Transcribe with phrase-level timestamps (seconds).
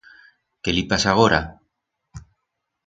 [0.63, 1.41] Qué li pasa agora?